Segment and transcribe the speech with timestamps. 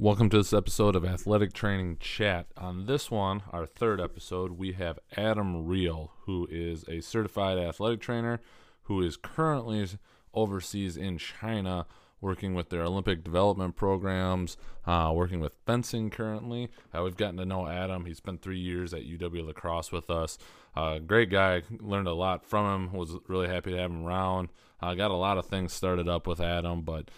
[0.00, 2.46] Welcome to this episode of Athletic Training Chat.
[2.56, 8.00] On this one, our third episode, we have Adam Reel, who is a certified athletic
[8.00, 8.40] trainer
[8.84, 9.86] who is currently
[10.32, 11.84] overseas in China
[12.22, 16.70] working with their Olympic development programs, uh, working with fencing currently.
[16.96, 18.06] Uh, we've gotten to know Adam.
[18.06, 20.38] He spent three years at UW La Crosse with us.
[20.74, 21.60] Uh, great guy.
[21.78, 22.92] Learned a lot from him.
[22.94, 24.48] Was really happy to have him around.
[24.80, 27.10] Uh, got a lot of things started up with Adam, but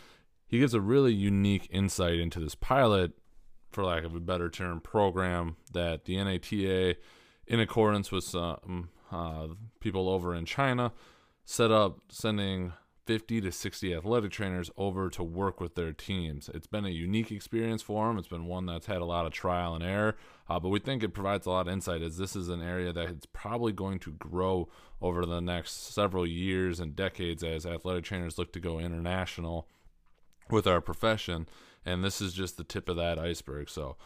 [0.53, 3.12] he gives a really unique insight into this pilot,
[3.71, 6.97] for lack of a better term, program that the NATA,
[7.47, 9.48] in accordance with some uh,
[9.80, 10.93] people over in China,
[11.46, 12.74] set up sending
[13.07, 16.51] 50 to 60 athletic trainers over to work with their teams.
[16.52, 18.19] It's been a unique experience for them.
[18.19, 20.19] It's been one that's had a lot of trial and error,
[20.51, 22.93] uh, but we think it provides a lot of insight as this is an area
[22.93, 24.69] that is probably going to grow
[25.01, 29.66] over the next several years and decades as athletic trainers look to go international
[30.52, 31.48] with our profession,
[31.84, 33.69] and this is just the tip of that iceberg.
[33.69, 33.97] So,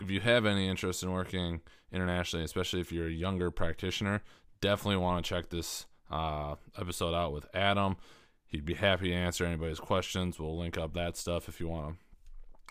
[0.00, 1.60] if you have any interest in working
[1.92, 4.22] internationally, especially if you're a younger practitioner,
[4.60, 7.96] definitely want to check this uh, episode out with Adam.
[8.46, 10.38] He'd be happy to answer anybody's questions.
[10.38, 11.96] We'll link up that stuff if you want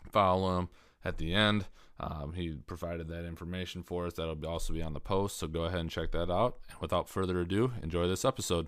[0.04, 0.70] to follow him
[1.06, 1.66] at the end.
[2.00, 4.14] Um, he provided that information for us.
[4.14, 5.38] That'll also be on the post.
[5.38, 6.58] So go ahead and check that out.
[6.70, 8.68] And without further ado, enjoy this episode.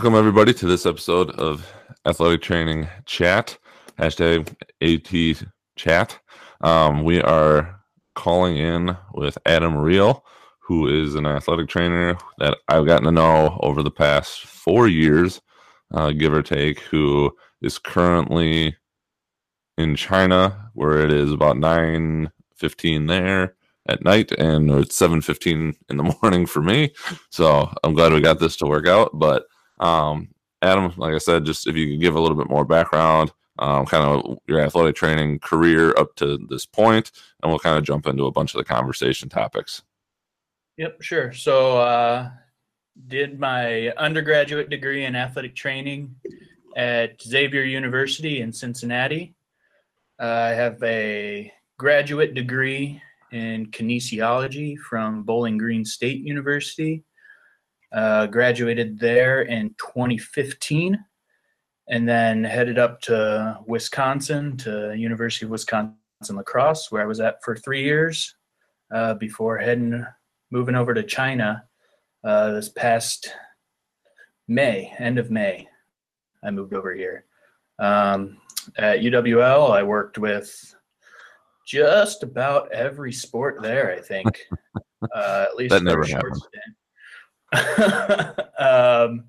[0.00, 1.70] Welcome everybody to this episode of
[2.06, 3.58] Athletic Training Chat,
[3.98, 4.48] hashtag
[4.80, 6.18] AT Chat.
[6.62, 7.78] Um, we are
[8.14, 10.24] calling in with Adam Reel,
[10.60, 15.42] who is an athletic trainer that I've gotten to know over the past four years,
[15.92, 17.30] uh, give or take, who
[17.60, 18.74] is currently
[19.76, 23.54] in China, where it is about nine fifteen there
[23.86, 26.94] at night, and it's seven fifteen in the morning for me.
[27.28, 29.44] So I'm glad we got this to work out, but
[29.80, 30.28] um,
[30.62, 33.86] Adam, like I said, just if you could give a little bit more background, um,
[33.86, 37.10] kind of your athletic training career up to this point,
[37.42, 39.82] and we'll kind of jump into a bunch of the conversation topics.
[40.76, 41.32] Yep, sure.
[41.32, 42.30] So, uh,
[43.08, 46.14] did my undergraduate degree in athletic training
[46.76, 49.34] at Xavier University in Cincinnati.
[50.18, 53.00] Uh, I have a graduate degree
[53.32, 57.04] in kinesiology from Bowling Green State University.
[57.92, 61.04] Uh, graduated there in 2015
[61.88, 65.96] and then headed up to Wisconsin to University of Wisconsin
[66.30, 68.36] La Crosse, where I was at for three years
[68.94, 70.06] uh, before heading
[70.52, 71.64] moving over to China
[72.22, 73.34] uh, this past
[74.46, 75.68] May, end of May.
[76.44, 77.24] I moved over here.
[77.78, 78.38] Um,
[78.76, 80.74] at UWL, I worked with
[81.66, 83.92] just about every sport there.
[83.92, 84.26] I think,
[85.14, 86.40] uh, at least that never happened.
[88.58, 89.24] um,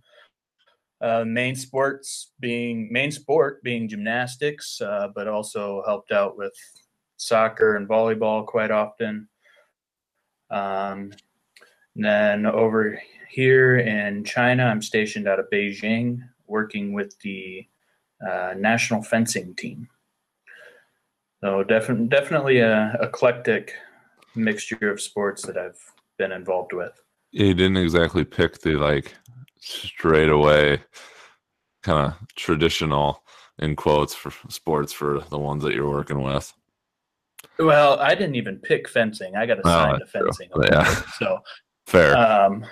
[1.02, 6.54] uh, main sports being main sport being gymnastics, uh, but also helped out with
[7.18, 9.28] soccer and volleyball quite often.
[10.50, 11.12] Um,
[11.96, 17.66] then over here in China, I'm stationed out of Beijing, working with the
[18.28, 19.88] uh, national fencing team.
[21.44, 23.74] So definitely, definitely a eclectic
[24.36, 25.80] mixture of sports that I've
[26.18, 26.94] been involved with.
[27.32, 29.14] He didn't exactly pick the like
[29.60, 30.82] straight away
[31.84, 33.24] kind of traditional
[33.60, 36.52] in quotes for sports for the ones that you're working with.
[37.60, 39.36] Well, I didn't even pick fencing.
[39.36, 40.50] I got assigned oh, to fencing.
[40.64, 40.86] Yeah.
[41.18, 41.40] So
[41.86, 42.18] fair.
[42.18, 42.66] Um,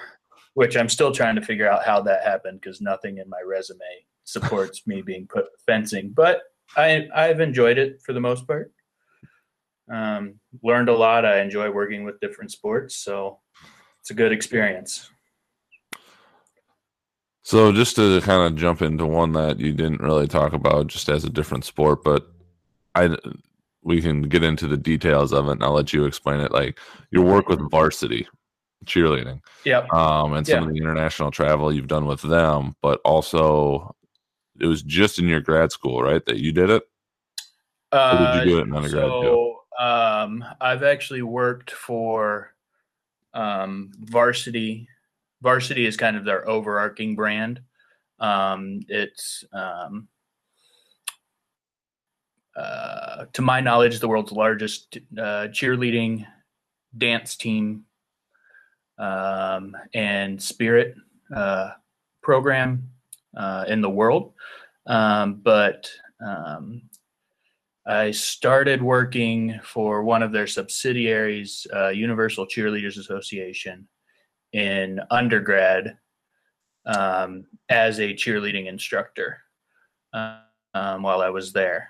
[0.56, 3.80] which I'm still trying to figure out how that happened because nothing in my resume
[4.26, 6.12] supports me being put fencing.
[6.12, 6.42] But
[6.76, 8.72] I I've enjoyed it for the most part.
[9.92, 11.26] Um, learned a lot.
[11.26, 13.40] I enjoy working with different sports, so
[14.02, 15.10] it's a good experience.
[17.50, 21.10] So just to kind of jump into one that you didn't really talk about just
[21.10, 22.28] as a different sport, but
[22.94, 23.18] I
[23.82, 26.52] we can get into the details of it and I'll let you explain it.
[26.52, 26.78] Like
[27.10, 28.28] your work with varsity
[28.86, 29.42] cheerleading.
[29.66, 29.92] Yep.
[29.92, 33.96] Um and some of the international travel you've done with them, but also
[34.60, 36.24] it was just in your grad school, right?
[36.28, 36.84] That you did it?
[37.92, 39.06] Uh, did you do it in undergrad?
[39.06, 42.54] So um I've actually worked for
[43.34, 44.88] um, varsity
[45.42, 47.62] varsity is kind of their overarching brand
[48.20, 50.08] um, it's um,
[52.56, 56.26] uh, to my knowledge, the world's largest uh, cheerleading
[56.98, 57.86] dance team
[58.98, 60.96] um, and spirit
[61.34, 61.72] uh,
[62.22, 62.90] program
[63.38, 64.34] uh, in the world.
[64.88, 65.90] Um, but
[66.26, 66.82] um,
[67.90, 73.88] I started working for one of their subsidiaries, uh, Universal Cheerleaders Association,
[74.54, 75.98] in undergrad
[76.86, 79.40] um, as a cheerleading instructor
[80.14, 81.90] um, while I was there.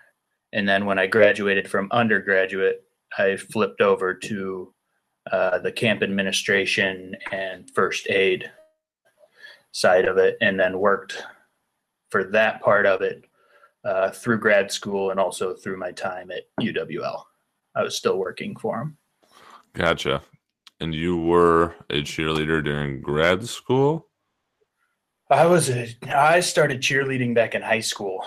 [0.53, 2.81] And then when I graduated from undergraduate,
[3.17, 4.73] I flipped over to
[5.29, 8.49] uh, the camp administration and first aid
[9.73, 11.21] side of it, and then worked
[12.09, 13.25] for that part of it
[13.85, 17.23] uh, through grad school and also through my time at UWL.
[17.75, 18.97] I was still working for him.
[19.73, 20.21] Gotcha.
[20.79, 24.07] And you were a cheerleader during grad school?
[25.29, 28.25] I was a, I started cheerleading back in high school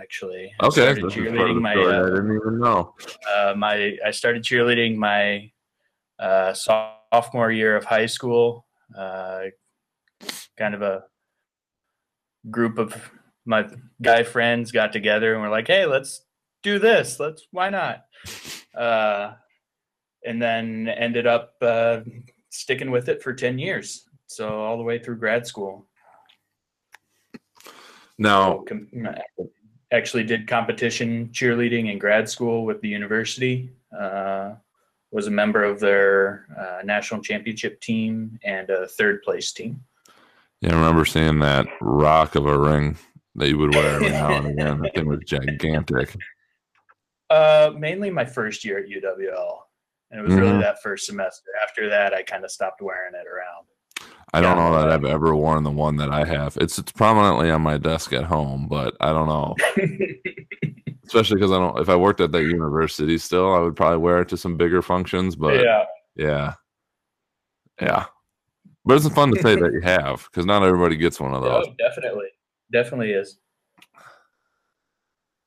[0.00, 0.52] actually.
[0.60, 1.74] I okay, cheerleading my.
[1.74, 2.94] Uh, I didn't even know.
[3.34, 5.50] Uh, my I started cheerleading my
[6.18, 8.66] uh, sophomore year of high school.
[8.96, 9.44] Uh,
[10.58, 11.04] kind of a
[12.50, 13.10] group of
[13.44, 13.68] my
[14.00, 16.24] guy friends got together and we're like, "Hey, let's
[16.62, 17.18] do this.
[17.18, 18.04] Let's why not?"
[18.74, 19.34] Uh,
[20.24, 22.00] and then ended up uh,
[22.50, 24.08] sticking with it for ten years.
[24.26, 25.86] So all the way through grad school.
[28.18, 28.64] Now,
[29.90, 33.70] actually did competition cheerleading in grad school with the university.
[33.96, 34.54] Uh,
[35.10, 39.84] was a member of their uh, national championship team and a third place team.
[40.62, 42.96] Yeah, I remember seeing that rock of a ring
[43.36, 44.80] that you would wear every now and again.
[44.80, 46.16] That thing was gigantic.
[47.30, 49.58] Uh, mainly my first year at UWL,
[50.10, 50.40] and it was mm-hmm.
[50.40, 51.50] really that first semester.
[51.62, 53.66] After that, I kind of stopped wearing it around.
[54.34, 56.56] I don't know that I've ever worn the one that I have.
[56.58, 59.54] It's it's prominently on my desk at home, but I don't know.
[61.04, 61.78] Especially because I don't.
[61.78, 64.80] If I worked at that university still, I would probably wear it to some bigger
[64.80, 65.36] functions.
[65.36, 65.84] But yeah,
[66.16, 66.54] yeah,
[67.80, 68.06] yeah.
[68.86, 71.66] But it's fun to say that you have because not everybody gets one of those.
[71.68, 72.28] Oh, definitely,
[72.72, 73.38] definitely is.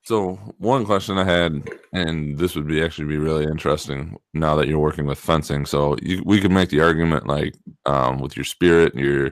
[0.03, 4.67] So one question I had, and this would be actually be really interesting now that
[4.67, 5.65] you're working with fencing.
[5.65, 7.55] So you, we could make the argument like
[7.87, 9.31] um, with your spirit and your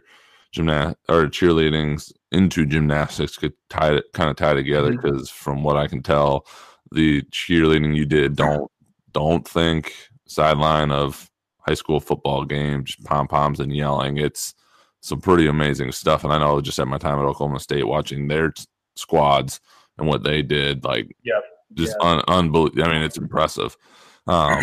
[0.52, 5.44] gymnast or cheerleading into gymnastics could tie it kind of tie together because mm-hmm.
[5.44, 6.48] from what I can tell,
[6.92, 8.70] the cheerleading you did don't
[9.12, 9.94] don't think
[10.28, 11.30] sideline of
[11.60, 14.18] high school football games, pom poms and yelling.
[14.18, 14.56] It's
[15.04, 17.86] some pretty amazing stuff, and I know I just at my time at Oklahoma State
[17.86, 18.64] watching their t-
[18.96, 19.60] squads
[19.98, 20.86] and what they did.
[20.86, 21.44] Like, yep.
[21.74, 22.08] just yep.
[22.08, 22.86] Un- unbelievable.
[22.86, 23.76] I mean, it's impressive.
[24.28, 24.62] Um,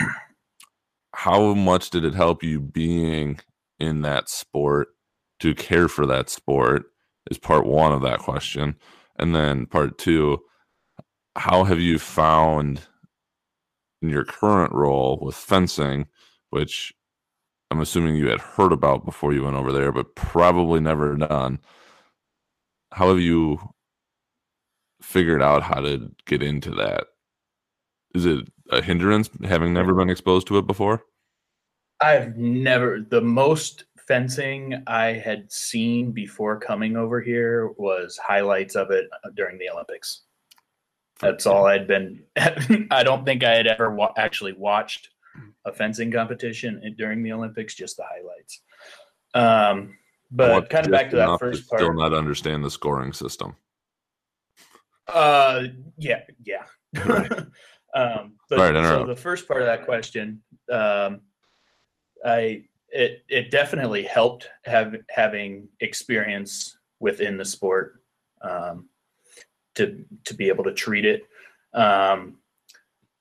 [1.14, 3.38] how much did it help you being
[3.78, 4.88] in that sport
[5.40, 6.84] to care for that sport?
[7.30, 8.76] Is part one of that question,
[9.18, 10.38] and then part two,
[11.36, 12.80] how have you found
[14.00, 16.06] in your current role with fencing,
[16.48, 16.94] which
[17.70, 21.60] I'm assuming you had heard about before you went over there, but probably never done.
[22.92, 23.60] How have you
[25.00, 27.06] figured out how to get into that?
[28.14, 31.04] Is it a hindrance having never been exposed to it before?
[32.00, 38.90] I've never the most fencing I had seen before coming over here was highlights of
[38.90, 40.22] it uh, during the Olympics.
[41.20, 42.24] That's all I'd been.
[42.90, 45.10] I don't think I had ever wa- actually watched
[45.64, 48.62] a fencing competition during the Olympics, just the highlights.
[49.34, 49.96] Um,
[50.30, 51.80] but kind of back to that first part.
[51.80, 53.56] Still not understand the scoring system.
[55.08, 55.64] Uh,
[55.98, 56.64] yeah, yeah.
[57.94, 60.40] um, but right, so the first part of that question,
[60.70, 61.20] um,
[62.24, 68.02] I it it definitely helped have having experience within the sport
[68.42, 68.88] um,
[69.74, 71.22] to to be able to treat it.
[71.74, 72.36] Um,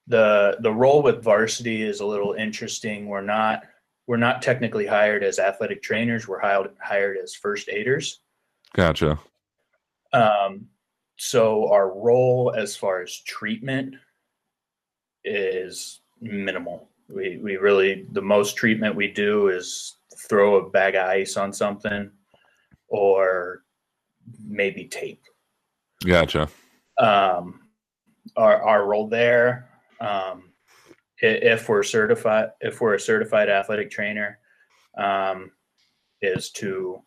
[0.10, 3.08] the the role with varsity is a little interesting.
[3.08, 3.64] We're not
[4.08, 6.28] we're not technically hired as athletic trainers.
[6.28, 8.20] We're hired hired as first aiders.
[8.74, 9.20] Gotcha.
[10.12, 10.68] Um,
[11.16, 13.96] so our role as far as treatment
[15.24, 16.90] is minimal.
[17.08, 21.54] We we really the most treatment we do is throw a bag of ice on
[21.54, 22.10] something
[22.88, 23.64] or
[24.44, 25.22] maybe tape.
[26.04, 26.50] Gotcha.
[26.98, 27.62] Um,
[28.36, 29.69] our our role there,
[30.02, 30.52] um,
[31.22, 34.40] if we're certified, if we're a certified athletic trainer,
[34.98, 35.52] um,
[36.22, 37.02] is to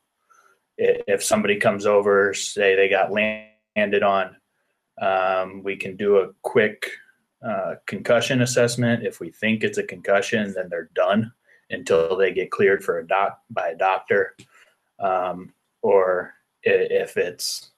[0.79, 4.37] if somebody comes over, say they got landed on.
[5.01, 6.91] Um, we can do a quick
[7.47, 9.05] uh, concussion assessment.
[9.05, 11.33] If we think it's a concussion, then they're done
[11.71, 14.37] until they get cleared for a doc by a doctor.
[14.99, 17.72] Um, or if it's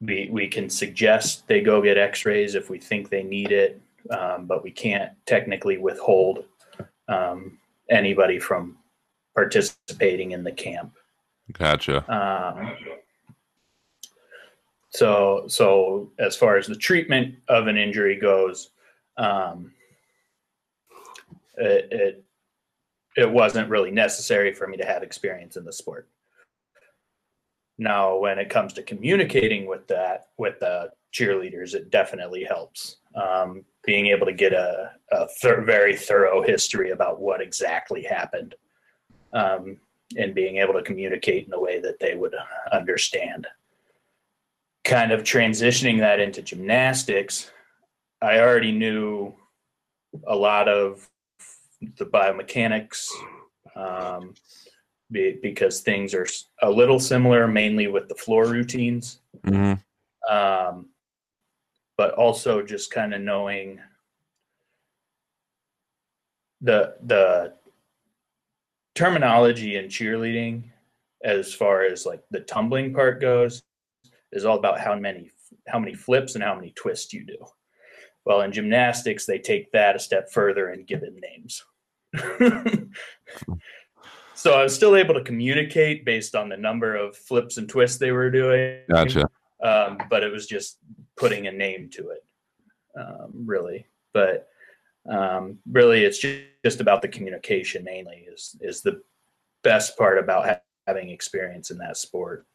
[0.00, 4.46] we we can suggest they go get X-rays if we think they need it, um,
[4.46, 6.44] but we can't technically withhold
[7.08, 7.58] um,
[7.90, 8.76] anybody from
[9.34, 10.92] participating in the camp.
[11.52, 12.04] Gotcha.
[12.12, 12.76] Um,
[14.90, 18.70] so, so as far as the treatment of an injury goes,
[19.16, 19.72] um,
[21.56, 22.24] it, it
[23.16, 26.08] it wasn't really necessary for me to have experience in the sport.
[27.78, 32.96] Now, when it comes to communicating with that with the cheerleaders, it definitely helps.
[33.14, 38.56] Um, being able to get a, a th- very thorough history about what exactly happened,
[39.32, 39.78] um,
[40.16, 42.34] and being able to communicate in a way that they would
[42.72, 43.46] understand.
[44.84, 47.50] Kind of transitioning that into gymnastics,
[48.20, 49.34] I already knew
[50.26, 51.08] a lot of
[51.80, 53.08] the biomechanics
[53.76, 54.34] um,
[55.10, 56.26] be, because things are
[56.62, 59.20] a little similar, mainly with the floor routines.
[59.44, 59.74] hmm
[60.28, 60.90] Um,
[61.96, 63.80] but also just kind of knowing
[66.60, 67.54] the the
[68.94, 70.64] terminology in cheerleading
[71.22, 73.62] as far as like the tumbling part goes
[74.32, 75.30] is all about how many
[75.66, 77.38] how many flips and how many twists you do.
[78.24, 81.64] Well in gymnastics they take that a step further and give it names
[84.38, 87.98] so i was still able to communicate based on the number of flips and twists
[87.98, 89.28] they were doing Gotcha.
[89.62, 90.78] um, but it was just
[91.18, 92.24] putting a name to it,
[92.98, 93.86] um, really.
[94.14, 94.48] But
[95.10, 99.02] um, really, it's just, just about the communication mainly is is the
[99.62, 102.46] best part about ha- having experience in that sport.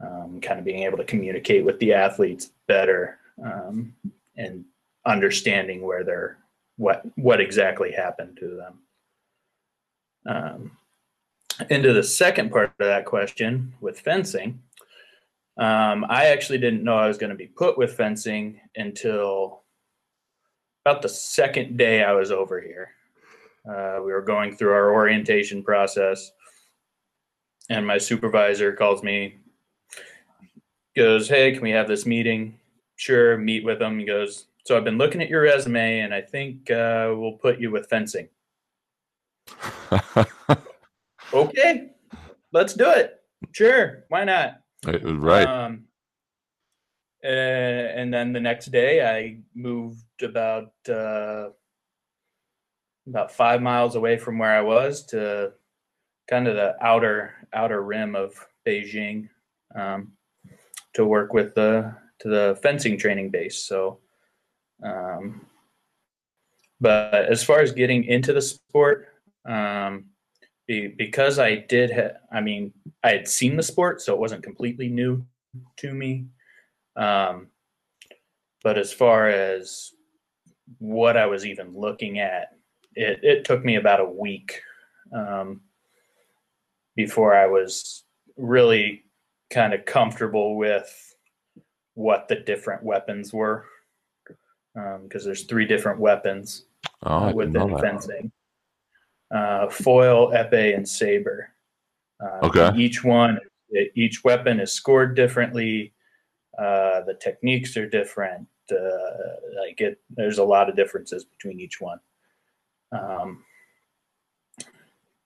[0.00, 3.94] Um, kind of being able to communicate with the athletes better um,
[4.36, 4.64] and
[5.06, 6.38] understanding where they're
[6.76, 8.78] what what exactly happened to them.
[10.26, 10.70] Um,
[11.70, 14.60] into the second part of that question with fencing.
[15.56, 19.62] Um, I actually didn't know I was going to be put with fencing until
[20.84, 22.90] about the second day I was over here.
[23.68, 26.32] Uh, we were going through our orientation process,
[27.70, 29.36] and my supervisor calls me,
[30.96, 32.58] goes, Hey, can we have this meeting?
[32.96, 33.98] Sure, meet with him.
[33.98, 37.58] He goes, So I've been looking at your resume, and I think uh, we'll put
[37.58, 38.28] you with fencing.
[41.34, 41.90] Okay,
[42.52, 43.20] let's do it.
[43.52, 44.60] Sure, why not?
[44.84, 45.46] right.
[45.46, 45.84] Um,
[47.24, 51.48] uh, and then the next day, I moved about uh,
[53.08, 55.52] about five miles away from where I was to
[56.28, 58.34] kind of the outer outer rim of
[58.66, 59.28] Beijing
[59.74, 60.12] um,
[60.94, 63.64] to work with the to the fencing training base.
[63.64, 63.98] So,
[64.84, 65.46] um,
[66.80, 69.08] but as far as getting into the sport,
[69.46, 70.06] um,
[70.66, 74.88] because I did, ha- I mean, I had seen the sport, so it wasn't completely
[74.88, 75.24] new
[75.78, 76.26] to me.
[76.96, 77.48] Um,
[78.62, 79.92] but as far as
[80.78, 82.56] what I was even looking at,
[82.94, 84.62] it, it took me about a week
[85.12, 85.60] um,
[86.96, 88.04] before I was
[88.36, 89.04] really
[89.50, 91.14] kind of comfortable with
[91.94, 93.66] what the different weapons were.
[94.74, 96.64] Because there's three different weapons
[97.04, 98.32] oh, within fencing
[99.34, 101.50] uh, foil, epee, and saber.
[102.24, 102.70] Uh, Okay.
[102.76, 103.38] Each one,
[103.94, 105.92] each weapon is scored differently.
[106.56, 108.46] Uh, the techniques are different.
[108.70, 111.98] Uh, like it, there's a lot of differences between each one.
[112.92, 113.44] Um,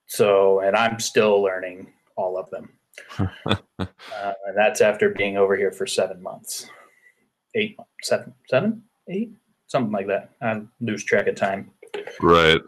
[0.07, 2.71] so, and I'm still learning all of them.
[3.19, 6.69] uh, and that's after being over here for seven months,
[7.55, 9.33] eight, seven, seven, eight,
[9.67, 10.31] something like that.
[10.41, 11.71] I lose track of time.
[12.21, 12.61] Right.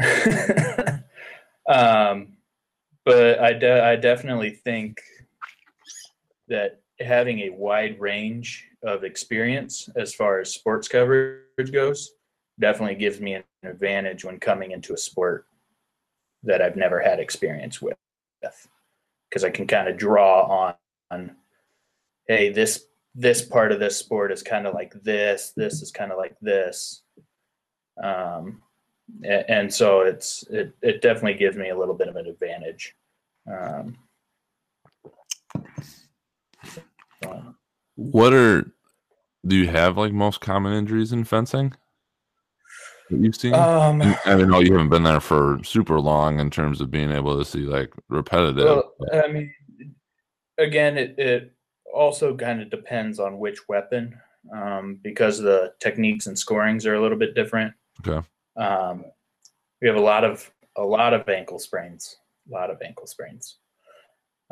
[1.68, 2.36] um,
[3.04, 5.00] but I, de- I definitely think
[6.48, 12.12] that having a wide range of experience as far as sports coverage goes
[12.58, 15.46] definitely gives me an advantage when coming into a sport
[16.42, 17.96] that I've never had experience with.
[19.28, 20.74] Because I can kind of draw on,
[21.10, 21.36] on
[22.26, 26.12] hey this this part of this sport is kind of like this this is kind
[26.12, 27.02] of like this.
[28.02, 28.62] Um,
[29.24, 32.94] and so it's it, it definitely gives me a little bit of an advantage
[33.50, 33.96] um,
[37.22, 37.54] so,
[37.96, 38.64] What are
[39.46, 41.74] do you have like most common injuries in fencing
[43.08, 43.54] that you've seen?
[43.54, 47.38] um, I know you haven't been there for super long in terms of being able
[47.38, 48.64] to see like repetitive.
[48.64, 49.52] well, I mean,
[50.58, 51.52] again, it, it
[51.92, 54.18] also kind of depends on which weapon,
[54.54, 57.72] um, because the techniques and scorings are a little bit different.
[58.06, 58.26] Okay.
[58.56, 59.04] Um,
[59.80, 62.16] we have a lot of a lot of ankle sprains,
[62.48, 63.58] a lot of ankle sprains.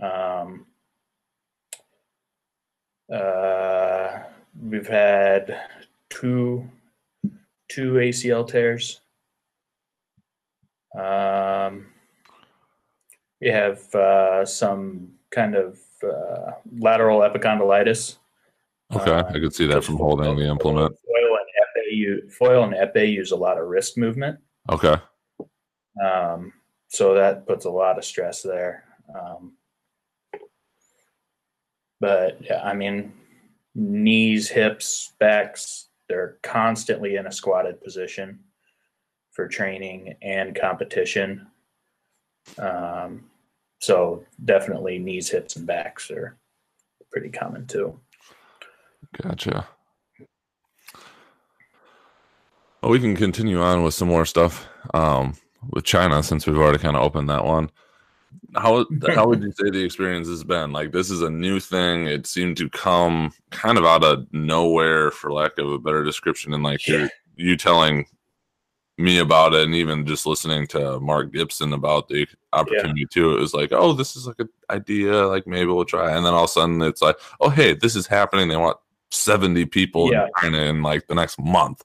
[0.03, 0.67] Um,
[3.11, 4.23] Uh,
[4.71, 5.59] we've had
[6.11, 6.69] two
[7.69, 9.01] two ACL tears.
[10.95, 11.87] Um,
[13.41, 18.17] we have uh, some kind of uh, lateral epicondylitis.
[18.95, 20.95] Okay, Uh, I could see that from holding the implement.
[22.07, 24.39] Foil and epee, foil and epee use a lot of wrist movement,
[24.71, 24.97] Okay,
[26.03, 26.53] um,
[26.89, 28.85] so that puts a lot of stress there.
[29.15, 29.55] Um,
[32.01, 33.13] but yeah, I mean,
[33.75, 38.41] knees, hips, backs, they're constantly in a squatted position
[39.33, 41.47] for training and competition.
[42.59, 43.25] Um,
[43.81, 46.37] so definitely knees, hips, and backs are
[47.11, 47.99] pretty common too.
[49.23, 49.67] gotcha.
[52.83, 55.35] Well, we can continue on with some more stuff um,
[55.71, 57.71] with China since we've already kind of opened that one.
[58.55, 60.73] How how would you say the experience has been?
[60.73, 62.07] Like this is a new thing.
[62.07, 66.55] It seemed to come kind of out of nowhere, for lack of a better description.
[66.55, 68.07] And like you you telling
[68.97, 73.37] me about it, and even just listening to Mark Gibson about the opportunity too.
[73.37, 75.27] It was like, oh, this is like an idea.
[75.27, 76.17] Like maybe we'll try.
[76.17, 78.49] And then all of a sudden, it's like, oh, hey, this is happening.
[78.49, 78.79] They want
[79.11, 80.25] seventy people Yeah.
[80.25, 81.85] in China in like the next month.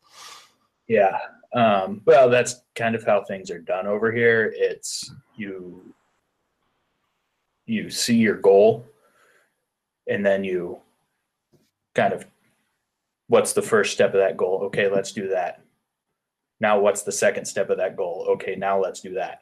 [0.94, 1.18] Yeah.
[1.56, 4.54] Um, well, that's kind of how things are done over here.
[4.56, 5.94] It's you
[7.66, 8.86] you see your goal
[10.08, 10.80] and then you
[11.96, 12.28] kind of
[13.28, 14.62] what's the first step of that goal?
[14.66, 15.62] Okay, let's do that.
[16.60, 18.28] Now what's the second step of that goal?
[18.32, 19.40] Okay, now let's do that.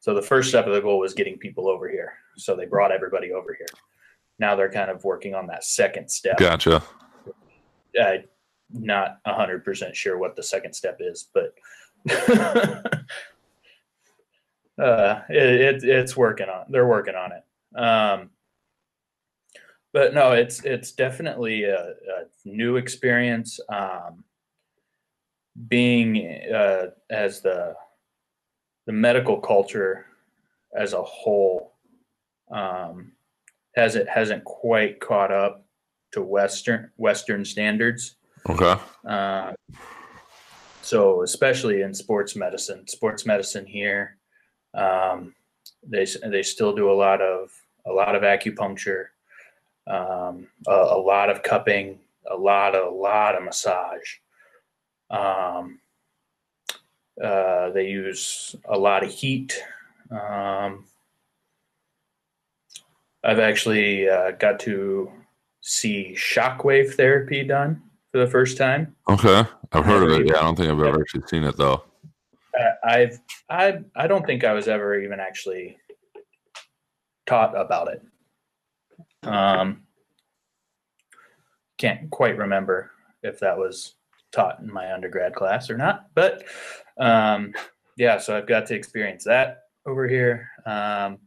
[0.00, 2.14] So the first step of the goal was getting people over here.
[2.36, 3.66] So they brought everybody over here.
[4.40, 6.82] Now they're kind of working on that second step Gotcha.
[8.00, 8.24] I'm
[8.70, 11.54] not hundred percent sure what the second step is, but
[14.78, 16.66] uh, it, it, it's working on.
[16.70, 17.78] They're working on it.
[17.78, 18.30] Um,
[19.92, 23.58] but no, it's it's definitely a, a new experience.
[23.68, 24.24] Um,
[25.66, 27.74] being uh, as the
[28.86, 30.06] the medical culture
[30.74, 31.74] as a whole
[32.50, 33.12] um,
[33.74, 35.66] hasn't hasn't quite caught up
[36.12, 38.16] to Western Western standards.
[38.48, 38.80] Okay.
[39.06, 39.52] Uh,
[40.80, 44.16] so especially in sports medicine, sports medicine here,
[44.72, 45.34] um,
[45.82, 47.50] they they still do a lot of
[47.86, 49.06] a lot of acupuncture,
[49.86, 51.98] um, a, a lot of cupping,
[52.30, 54.16] a lot of a lot of massage.
[55.10, 55.80] Um,
[57.22, 59.62] uh, they use a lot of heat.
[60.10, 60.86] Um,
[63.22, 65.12] I've actually uh, got to
[65.60, 68.94] see shockwave therapy done for the first time.
[69.08, 69.44] Okay.
[69.72, 70.26] I've heard of it.
[70.26, 71.84] Yeah, I don't think I've ever actually seen it though.
[72.58, 73.18] Uh, I've
[73.50, 75.76] I I don't think I was ever even actually
[77.26, 78.02] taught about it.
[79.22, 79.82] Um,
[81.76, 82.90] can't quite remember
[83.22, 83.94] if that was
[84.32, 86.44] taught in my undergrad class or not, but
[86.98, 87.52] um,
[87.96, 88.18] yeah.
[88.18, 90.48] So I've got to experience that over here.
[90.64, 91.18] Um,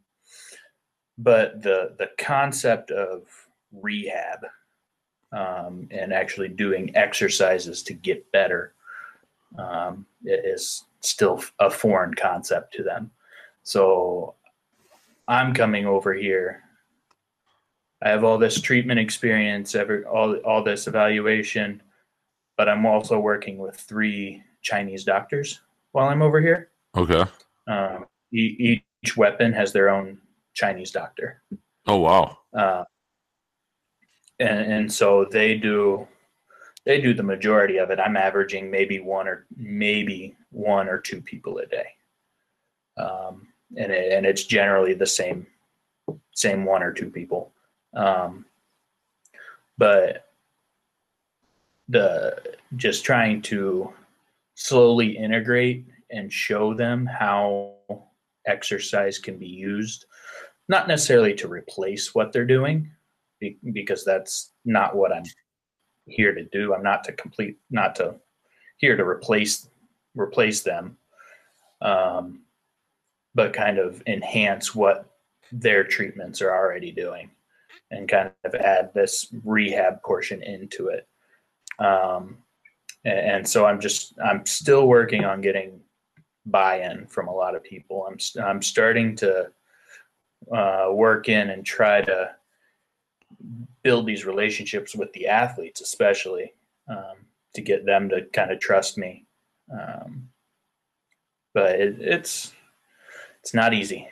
[1.18, 3.24] but the the concept of
[3.72, 4.40] rehab
[5.32, 8.74] um, and actually doing exercises to get better
[9.58, 13.12] um, is still a foreign concept to them.
[13.64, 14.36] So
[15.28, 16.64] I'm coming over here.
[18.04, 21.82] I have all this treatment experience, every all all this evaluation,
[22.58, 26.70] but I'm also working with three Chinese doctors while I'm over here.
[26.98, 27.24] Okay.
[27.68, 30.18] Um, e- each weapon has their own
[30.54, 31.44] Chinese doctor.
[31.88, 32.38] Oh wow.
[32.58, 32.84] Uh,
[34.42, 36.08] and, and so they do
[36.84, 38.00] they do the majority of it.
[38.00, 41.88] I'm averaging maybe one or maybe one or two people a day,
[42.98, 45.46] um, and it, and it's generally the same
[46.34, 47.54] same one or two people.
[47.94, 48.46] Um,
[49.78, 50.26] but
[51.90, 52.42] the
[52.76, 53.94] just trying to
[54.56, 57.76] slowly integrate and show them how
[58.48, 60.06] exercise can be used,
[60.68, 62.90] not necessarily to replace what they're doing,
[63.74, 65.24] because that's not what I'm
[66.06, 66.74] here to do.
[66.74, 68.16] I'm not to complete, not to
[68.78, 69.70] here to replace
[70.16, 70.98] replace them,
[71.82, 72.42] um,
[73.34, 75.06] but kind of enhance what
[75.52, 77.32] their treatments are already doing,
[77.92, 81.08] and kind of add this rehab portion into it.
[81.80, 82.38] Um,
[83.06, 85.82] and, and so I'm just I'm still working on getting
[86.46, 88.08] buy-in from a lot of people.
[88.08, 89.52] I'm I'm starting to
[90.52, 92.32] uh, work in and try to
[93.84, 96.54] build these relationships with the athletes, especially
[96.88, 99.26] um, to get them to kind of trust me.
[99.72, 100.30] Um,
[101.54, 102.54] but it, it's
[103.42, 104.08] it's not easy.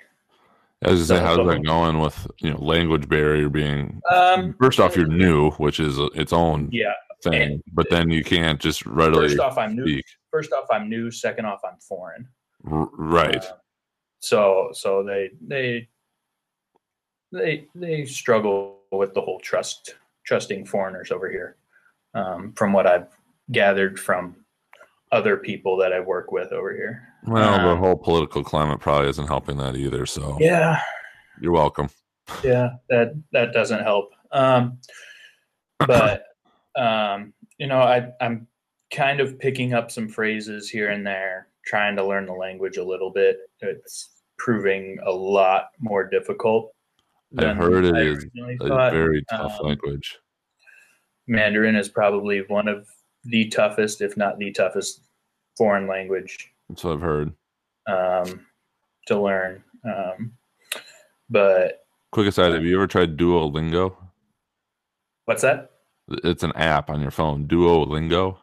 [0.84, 4.95] So- gonna say, how's that going with you know language barrier being Um, first off
[4.95, 6.93] you're new, which is its own yeah.
[7.23, 10.01] thing, but then you can't just readily First off, I'm new.
[10.32, 11.12] First off, I'm new.
[11.12, 12.27] Second off, I'm foreign.
[12.69, 13.43] R- right.
[13.43, 13.53] Uh,
[14.19, 15.89] so so they they
[17.32, 21.56] they they struggle with the whole trust trusting foreigners over here.
[22.13, 23.08] Um, from what I've
[23.52, 24.36] gathered from
[25.12, 27.08] other people that I work with over here.
[27.25, 30.06] well, the um, whole political climate probably isn't helping that either.
[30.06, 30.80] So Yeah,
[31.41, 31.89] you're welcome.
[32.43, 34.12] yeah, that that doesn't help.
[34.32, 34.80] Um,
[35.80, 36.25] but
[36.75, 38.47] um, you know, I I'm
[38.91, 42.84] kind of picking up some phrases here and there, trying to learn the language a
[42.84, 43.38] little bit.
[43.62, 46.73] It's proving a lot more difficult.
[47.37, 48.25] I've heard it is
[48.61, 50.17] A very tough um, language.
[51.27, 52.87] Mandarin is probably one of
[53.23, 55.01] the toughest, if not the toughest,
[55.57, 57.33] foreign language That's what I've heard.
[57.87, 58.45] um,
[59.07, 59.63] to learn.
[59.83, 60.31] Um,
[61.29, 63.95] but Quick aside, have you ever tried Duolingo?
[65.25, 65.71] what's that?
[66.23, 67.47] It's an app on your phone.
[67.47, 68.37] Duolingo.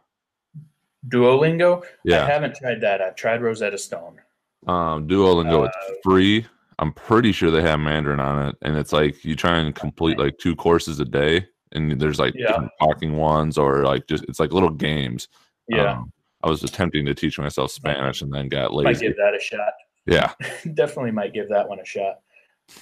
[1.09, 1.85] Duolingo?
[2.05, 2.25] Yeah.
[2.25, 3.01] I haven't tried that.
[3.01, 4.21] I've tried Rosetta Stone.
[4.69, 5.65] Um, Duolingo.
[5.67, 6.47] Uh, it's free.
[6.79, 10.19] I'm pretty sure they have Mandarin on it, and it's like you try and complete
[10.19, 12.69] like two courses a day, and there's like Yeah.
[12.81, 15.29] talking ones or like just it's like little games.
[15.69, 16.13] Yeah, Um,
[16.43, 19.09] I was attempting to teach myself Spanish and then got might lazy.
[19.09, 19.73] give that a shot.
[20.05, 20.33] Yeah.
[20.75, 22.17] Definitely might give that one a shot.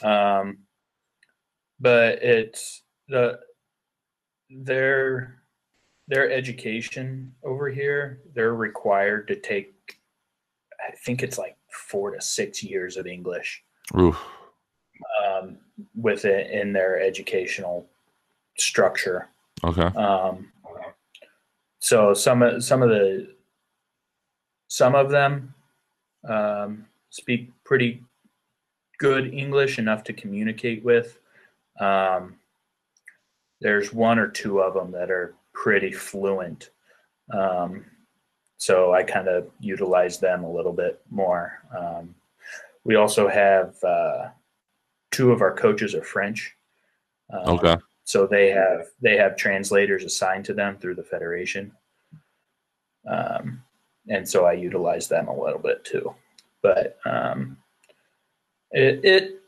[0.03, 0.59] Um,
[1.81, 3.39] but it's the
[4.51, 5.37] their
[6.09, 8.21] their education over here.
[8.35, 9.73] They're required to take.
[10.87, 13.63] I think it's like four to six years of English.
[15.23, 15.59] Um,
[15.95, 17.87] with it in their educational
[18.57, 19.29] structure.
[19.63, 19.83] Okay.
[19.83, 20.53] Um,
[21.79, 23.35] so some of some of the
[24.69, 25.55] some of them
[26.29, 28.03] um, speak pretty
[28.99, 31.19] good English enough to communicate with.
[31.81, 32.37] Um,
[33.61, 36.71] there's one or two of them that are pretty fluent.
[37.33, 37.85] Um,
[38.57, 41.63] so I kind of utilize them a little bit more.
[41.77, 42.15] Um,
[42.85, 44.29] we also have uh,
[45.11, 46.55] two of our coaches are French.
[47.33, 47.77] Um, Okay.
[48.07, 51.73] So they have they have translators assigned to them through the federation,
[53.11, 53.63] um,
[54.09, 56.15] and so I utilize them a little bit too.
[56.63, 57.57] But um,
[58.73, 59.41] it, it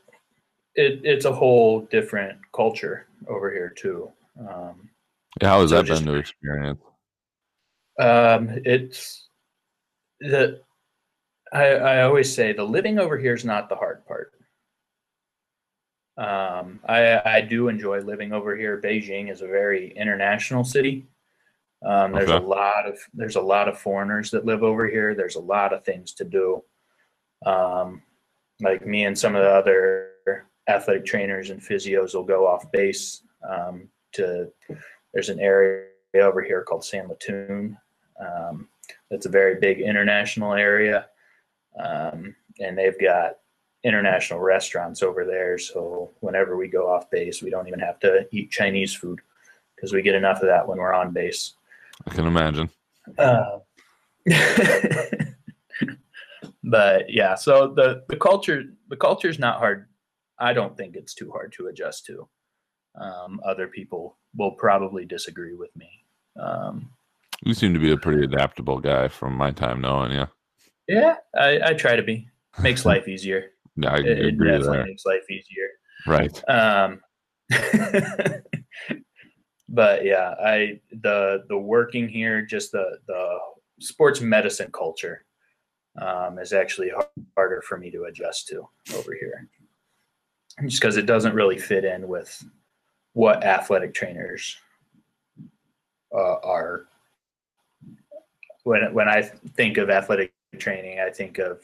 [0.73, 4.11] it it's a whole different culture over here too.
[4.39, 4.89] Um,
[5.39, 6.81] Yeah, how has So that just- been to experience?
[7.99, 9.29] um, it's
[10.19, 10.61] the
[11.53, 14.33] I, I always say the living over here is not the hard part.
[16.17, 18.81] Um, I, I do enjoy living over here.
[18.81, 21.07] Beijing is a very international city.
[21.85, 22.43] Um, there's Okay.
[22.43, 25.13] a lot of there's a lot of foreigners that live over here.
[25.13, 26.63] There's a lot of things to do.
[27.45, 28.01] Um,
[28.61, 33.21] like me and some of the other athletic trainers and physios will go off base
[33.47, 34.51] um, to.
[35.13, 37.77] There's an area over here called Sanlitun.
[38.19, 38.67] Um,
[39.11, 41.05] it's a very big international area,
[41.79, 43.37] um, and they've got
[43.83, 45.57] international restaurants over there.
[45.57, 49.19] So whenever we go off base, we don't even have to eat Chinese food
[49.75, 51.53] because we get enough of that when we're on base.
[52.05, 52.69] I can imagine.
[53.17, 53.59] Uh,
[56.63, 59.87] but yeah, so the the culture the culture is not hard.
[60.39, 62.27] I don't think it's too hard to adjust to.
[62.99, 65.89] Um, other people will probably disagree with me.
[66.39, 66.91] Um,
[67.43, 70.27] You seem to be a pretty adaptable guy from my time knowing you.
[70.87, 72.27] Yeah, I, I try to be.
[72.61, 73.51] Makes life easier.
[73.75, 74.85] Yeah, I It, it agree definitely there.
[74.87, 75.69] makes life easier.
[76.05, 76.49] Right.
[76.49, 77.01] Um,
[79.69, 83.37] but yeah, I the the working here, just the the
[83.79, 85.25] sports medicine culture,
[86.01, 86.91] um, is actually
[87.35, 89.47] harder for me to adjust to over here,
[90.65, 92.43] just because it doesn't really fit in with
[93.13, 94.57] what athletic trainers
[96.13, 96.85] uh, are.
[98.63, 101.61] When when I think of athletic training, I think of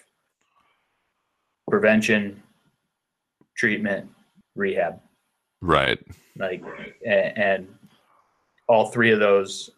[1.70, 2.42] prevention,
[3.56, 4.10] treatment,
[4.56, 5.00] rehab.
[5.62, 6.00] Right.
[6.38, 6.64] like
[7.06, 7.74] a- and
[8.68, 9.70] all three of those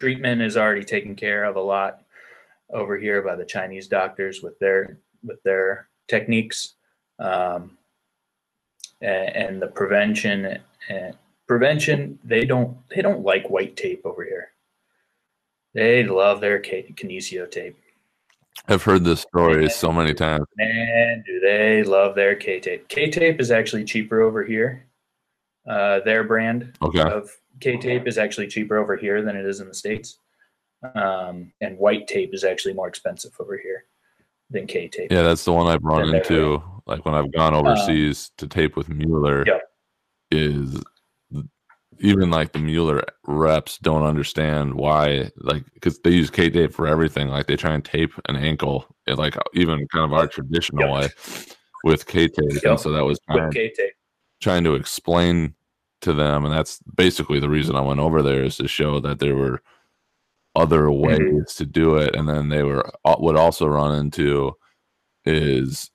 [0.00, 2.02] treatment is already taken care of a lot
[2.72, 6.74] over here by the chinese doctors with their with their techniques.
[7.18, 7.76] Um,
[9.02, 14.52] and, and the prevention and prevention they don't they don't like white tape over here.
[15.74, 17.76] They love their kinesio tape
[18.68, 20.46] I've heard this story so many times.
[20.56, 22.88] Man, do they love their K tape.
[22.88, 24.86] K tape is actually cheaper over here.
[25.68, 27.00] Uh, their brand Okay.
[27.02, 30.18] of K tape is actually cheaper over here than it is in the States.
[30.94, 33.84] Um, and white tape is actually more expensive over here.
[34.52, 35.12] than K tape.
[35.12, 36.60] Yeah, that's the one I've run into.
[36.86, 39.62] Like when I've gone overseas to tape with Mueller, Yep.
[40.32, 40.82] is
[42.00, 46.86] even like the Mueller reps don't understand why, like, because they use K tape for
[46.86, 47.28] everything.
[47.28, 50.94] Like they try and tape an ankle, in, like even kind of our traditional Yep.
[50.94, 51.08] way
[51.84, 52.36] with K tape.
[52.52, 52.64] Yep.
[52.64, 53.92] And so that was kind With of K tape.
[54.40, 55.54] trying to explain
[56.00, 59.18] to them, and that's basically the reason I went over there is to show that
[59.18, 59.60] there were
[60.56, 61.58] other ways Mm-hmm.
[61.58, 64.56] to do it, and then they were uh, would also run into
[65.26, 65.90] is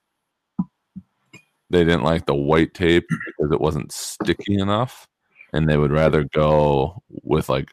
[1.72, 5.08] they didn't like the white tape because it wasn't sticky enough,
[5.56, 7.72] and they would rather go with like,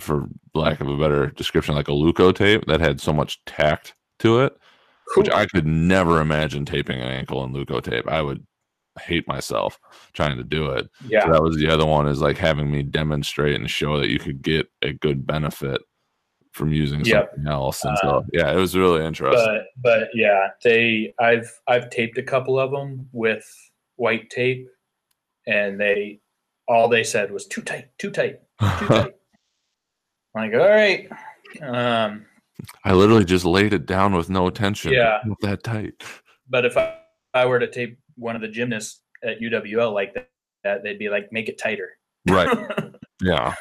[0.00, 3.94] for lack of a better description, like a Leuko tape that had so much tact
[4.20, 4.56] to it,
[5.16, 8.06] which I could never imagine taping an ankle in Leuko tape.
[8.08, 8.46] I would
[9.00, 9.78] hate myself
[10.12, 10.88] trying to do it.
[11.08, 11.24] Yeah.
[11.24, 14.18] So that was the other one is like having me demonstrate and show that you
[14.18, 15.80] could get a good benefit
[16.52, 17.30] from using Yep.
[17.34, 17.84] something else.
[17.84, 19.44] And Uh, so yeah, it was really interesting.
[19.44, 23.46] but but yeah, they I've I've taped a couple of them with
[23.96, 24.66] white tape,
[25.46, 26.20] and they
[26.68, 28.40] all they said was too tight, too tight,
[28.78, 29.14] too tight.
[30.34, 31.08] Like, all right,
[31.62, 32.26] um,
[32.84, 34.92] I literally just laid it down with no tension.
[34.92, 35.20] Yeah.
[35.24, 36.02] Not that tight.
[36.48, 36.96] but if I,
[37.34, 40.28] I were to tape one of the gymnasts at UWL like that,
[40.64, 41.90] that they'd be like, make it tighter.
[42.28, 42.48] Right.
[43.20, 43.52] Yeah.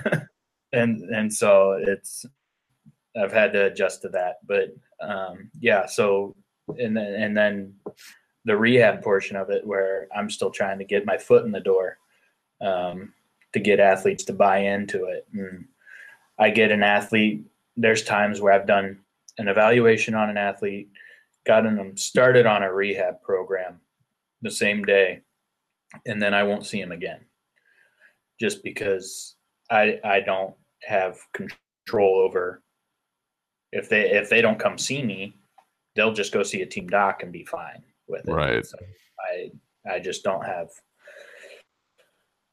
[0.72, 2.24] and and so it's
[3.20, 4.36] I've had to adjust to that.
[4.46, 6.36] But um, yeah, so
[6.78, 7.74] and then and then
[8.46, 11.60] the rehab portion of it, where I'm still trying to get my foot in the
[11.60, 11.98] door
[12.62, 13.14] um,
[13.54, 15.28] to get athletes to buy into it.
[15.34, 15.66] And
[16.40, 17.46] I get an athlete.
[17.76, 19.00] There's times where I've done
[19.38, 20.90] an evaluation on an athlete,
[21.46, 23.80] gotten them started on a rehab program
[24.42, 25.22] the same day,
[26.06, 27.22] and then I won't see him again,
[28.40, 29.36] just because
[29.70, 32.62] I I don't have control over
[33.72, 35.36] if they if they don't come see me,
[35.96, 38.32] they'll just go see a team doc and be fine with it.
[38.32, 38.66] Right.
[38.66, 38.78] So
[39.20, 39.52] I
[39.90, 40.70] I just don't have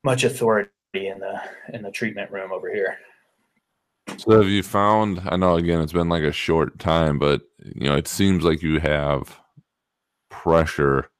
[0.04, 1.40] much authority in the
[1.72, 2.98] in the treatment room over here.
[4.18, 7.88] So have you found I know again it's been like a short time, but you
[7.88, 9.40] know, it seems like you have
[10.30, 11.10] pressure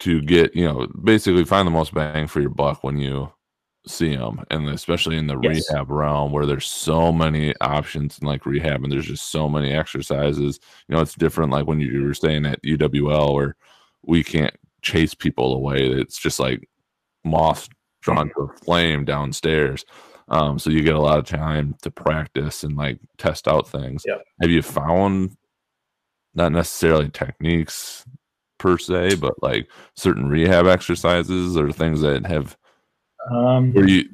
[0.00, 3.32] to get, you know, basically find the most bang for your buck when you
[3.86, 5.66] see them and especially in the Yes.
[5.70, 9.72] rehab realm where there's so many options in like rehab and there's just so many
[9.72, 13.56] exercises you know it's different like when you were staying at uwl where
[14.06, 16.66] we can't chase people away it's just like
[17.24, 17.68] moth
[18.02, 19.84] drawn to a flame downstairs
[20.28, 24.04] um, so you get a lot of time to practice and like test out things
[24.40, 25.36] have you found
[26.34, 28.04] not necessarily techniques
[28.58, 32.56] per se but like certain rehab exercises or things that have
[33.30, 34.04] Um, where you,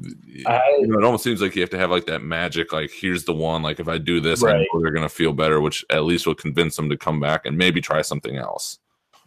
[0.47, 2.93] I you know, it almost seems like you have to have like that magic, like
[2.93, 5.85] here's the one, like if I do this, I know they're gonna feel better, which
[5.91, 8.79] at least will convince them to come back and maybe try something else.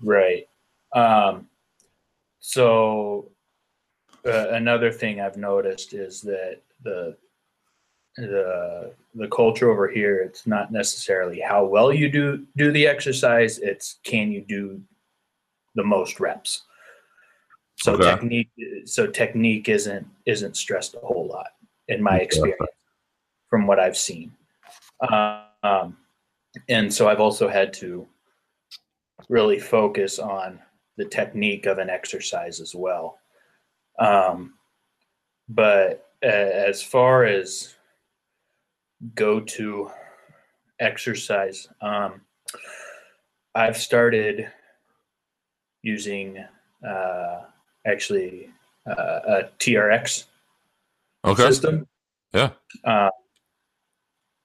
[0.02, 0.48] Right.
[0.94, 1.48] Um,
[2.40, 3.33] so
[4.26, 7.16] uh, another thing I've noticed is that the
[8.18, 13.58] the the culture over here it's not necessarily how well you do do the exercise
[13.58, 14.80] it's can you do
[15.74, 16.62] the most reps
[17.80, 18.12] so Okay.
[18.12, 18.50] technique
[18.86, 21.54] so technique isn't isn't stressed a whole lot
[21.88, 22.60] in my experience
[23.50, 24.32] from what i've seen
[25.12, 25.98] um,
[26.70, 28.08] and so i've also had to
[29.30, 30.60] really focus on
[30.98, 33.18] the technique of an exercise as well.
[34.00, 34.54] Um,
[35.50, 37.76] but uh, as far as
[39.16, 39.92] go to
[40.80, 42.22] exercise, um,
[43.56, 44.48] I've started
[45.82, 46.44] using
[46.88, 47.42] uh,
[47.86, 48.50] actually
[48.88, 50.26] uh, a TRX
[51.26, 51.44] Okay.
[51.44, 51.88] system.
[52.34, 52.50] Yeah.
[52.84, 53.10] Uh,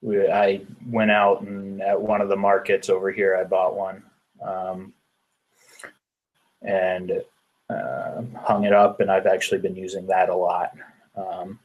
[0.01, 4.03] we, I went out and at one of the markets over here, I bought one
[4.41, 4.93] um,
[6.61, 7.11] and
[7.69, 10.71] uh, hung it up, and I've actually been using that a lot.
[11.15, 11.59] Um,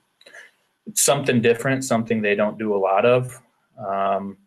[0.86, 3.40] it's something different, something they don't do a lot of.
[3.78, 4.38] Um,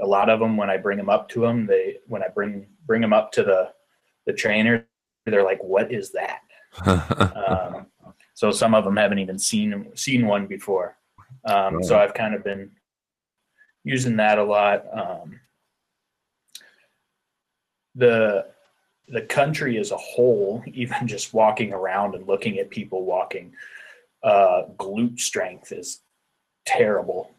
[0.00, 2.66] a lot of them, when I bring them up to them, they when I bring
[2.86, 3.72] bring them up to the
[4.26, 4.86] the trainer,
[5.26, 6.40] they're like, "What is that?"
[6.86, 7.86] um,
[8.34, 10.96] so some of them haven't even seen seen one before.
[11.44, 12.70] Um, So I've kind of been
[13.84, 14.84] using that a lot.
[14.92, 15.40] Um,
[17.94, 18.46] the
[19.12, 23.54] the country as a whole, even just walking around and looking at people walking,
[24.24, 26.00] uh, glute strength is
[26.66, 27.30] terrible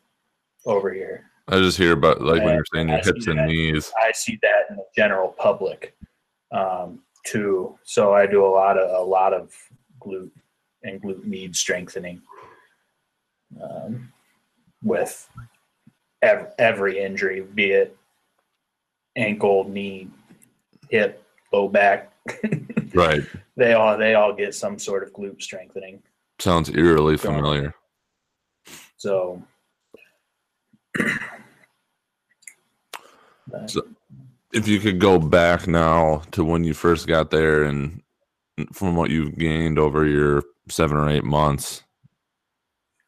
[0.66, 1.26] over here.
[1.50, 3.48] I just hear about like when you're saying your I hips and that.
[3.48, 3.92] knees.
[4.02, 5.94] I see that in the general public
[6.54, 7.78] um, too.
[7.84, 9.54] So I do a lot of a lot of
[10.00, 10.32] glute
[10.84, 12.22] and glute med strengthening
[13.62, 14.10] um,
[14.82, 15.30] with
[16.22, 17.98] ev- every injury, be it
[19.16, 20.08] ankle, knee,
[20.90, 22.12] hip, low back.
[22.94, 23.24] right.
[23.56, 26.02] They all they all get some sort of glute strengthening.
[26.40, 27.76] Sounds eerily familiar.
[28.98, 29.44] So,
[33.68, 33.84] so
[34.54, 38.02] if you could go back now to when you first got there and
[38.72, 41.84] from what you've gained over your seven or eight months,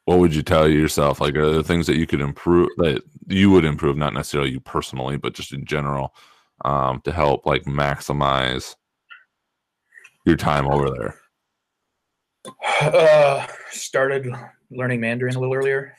[0.04, 1.20] what would you tell yourself?
[1.20, 4.60] Like, are there things that you could improve that you would improve, not necessarily you
[4.60, 6.14] personally, but just in general,
[6.64, 8.74] um, to help like maximize
[10.24, 11.14] your time over there?
[12.80, 14.28] Uh, started
[14.70, 15.96] learning Mandarin a little earlier.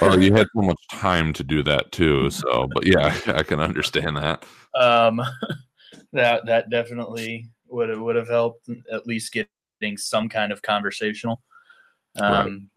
[0.00, 2.28] well, you had so much time to do that too.
[2.30, 4.44] So, but yeah, I can understand that.
[4.74, 5.20] Um,
[6.12, 11.40] that that definitely would have, would have helped at least getting some kind of conversational.
[12.20, 12.68] Um,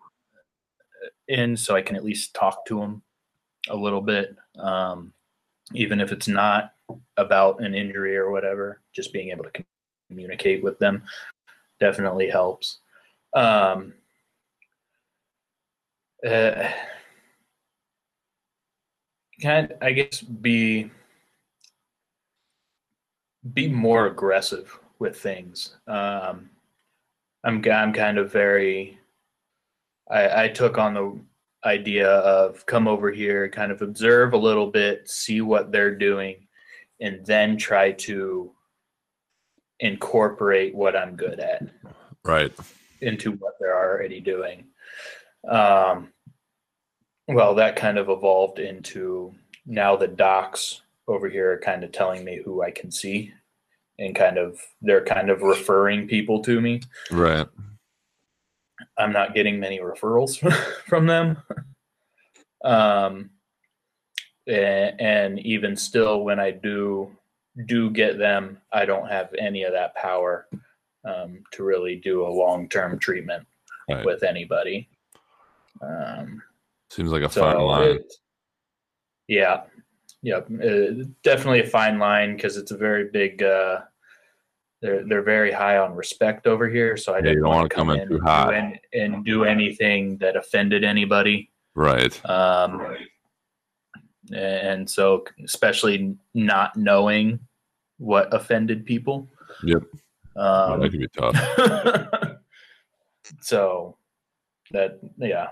[1.27, 1.39] right.
[1.39, 3.01] in so I can at least talk to them
[3.69, 5.13] a little bit, um,
[5.73, 6.73] even if it's not
[7.17, 8.81] about an injury or whatever.
[8.93, 9.63] Just being able to
[10.09, 11.03] communicate with them
[11.79, 12.79] definitely helps.
[13.33, 13.93] Um,
[16.25, 16.69] uh,
[19.41, 20.89] kind I guess be
[23.53, 25.75] be more aggressive with things.
[25.87, 26.49] Um,
[27.43, 28.97] I'm I'm kind of very.
[30.09, 31.19] I, I took on the
[31.65, 36.47] idea of come over here, kind of observe a little bit, see what they're doing,
[37.01, 38.51] and then try to
[39.79, 41.63] incorporate what I'm good at.
[42.23, 42.53] Right.
[43.01, 44.65] Into what they're already doing.
[45.47, 46.09] Um,
[47.27, 49.33] well, that kind of evolved into
[49.65, 53.33] now the docs over here are kind of telling me who I can see
[53.99, 56.81] and kind of they're kind of referring people to me.
[57.11, 57.47] Right.
[58.97, 60.39] I'm not getting many referrals
[60.87, 61.37] from them.
[62.63, 63.31] Um,
[64.47, 67.11] and, even still, when I do
[67.65, 70.47] do get them, I don't have any of that power
[71.05, 73.47] um, to really do a long term treatment
[73.89, 74.05] right.
[74.05, 74.89] with anybody.
[75.81, 76.41] Um,
[76.89, 77.87] Seems like a so fine line.
[77.89, 78.13] It,
[79.27, 79.63] yeah,
[80.21, 83.41] yep, uh, definitely a fine line because it's a very big.
[83.41, 83.81] Uh,
[84.85, 87.89] they're they're very high on respect over here, so I yeah, didn't want to come
[87.89, 91.49] in too hot and, and do anything that offended anybody.
[91.73, 92.23] Right.
[92.29, 92.95] Um,
[94.31, 97.39] and so especially not knowing
[97.97, 99.27] what offended people.
[99.63, 99.83] Yep.
[100.35, 102.37] Um, that could be tough.
[103.41, 103.97] so
[104.71, 105.47] that yeah,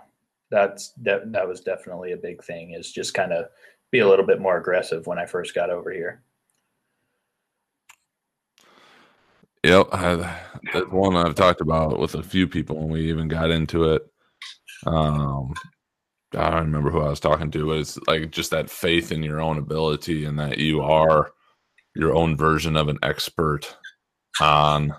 [0.52, 2.72] that's that that was definitely a big thing.
[2.74, 3.48] Is just kind of
[3.89, 6.22] be a little bit more aggressive when I first got over here.
[9.63, 10.39] Yep, I,
[10.73, 14.02] that's one I've talked about with a few people and we even got into it.
[14.86, 15.54] Um,
[16.36, 19.23] I don't remember who I was talking to, but it's like just that faith in
[19.23, 21.32] your own ability and that you are
[21.95, 23.76] your own version of an expert
[24.41, 24.93] on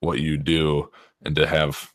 [0.00, 0.90] what you do
[1.24, 1.90] and to have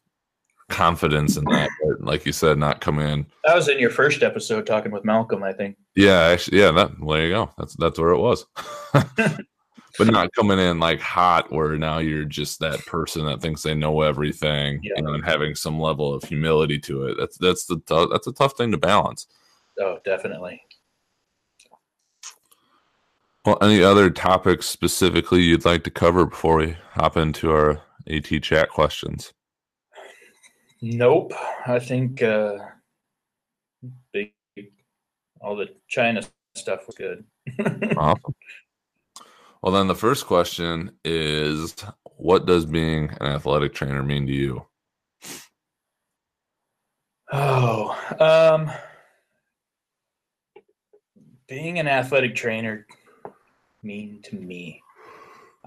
[0.70, 1.70] confidence in that.
[1.84, 3.26] But like you said, not come in.
[3.44, 5.78] That was in your first episode talking with Malcolm, I think.
[5.96, 7.52] Yeah, actually, yeah, that well, there you go.
[7.58, 8.46] That's that's where it was.
[10.00, 13.76] but not coming in like hot where now you're just that person that thinks they
[13.76, 14.94] know everything yeah.
[14.96, 17.18] and having some level of humility to it.
[17.20, 19.28] That's that's the t- that's a tough thing to balance.
[19.80, 20.64] Oh, definitely.
[23.46, 28.42] Well, any other topics specifically you'd like to cover before we hop into our AT
[28.42, 29.34] chat questions?
[30.82, 31.34] Nope.
[31.66, 32.58] I think uh,
[34.14, 34.34] big,
[35.42, 36.22] all the China
[36.56, 37.26] stuff was good.
[37.98, 38.36] awesome.
[39.62, 44.66] Well, then the first question is what does being an athletic trainer mean to you?
[47.32, 48.72] Oh, um,
[51.48, 52.88] being an athletic trainer
[53.84, 54.82] mean to me?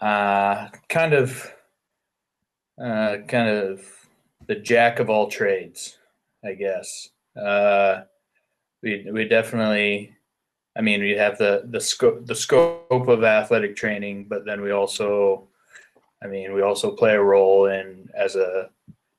[0.00, 1.52] Uh, kind of,
[2.82, 3.84] uh, kind of
[4.46, 5.98] the jack of all trades,
[6.44, 7.10] I guess.
[7.36, 8.02] Uh,
[8.82, 10.16] we we definitely
[10.76, 14.70] I mean, we have the the scope the scope of athletic training, but then we
[14.70, 15.48] also,
[16.22, 18.70] I mean, we also play a role in as a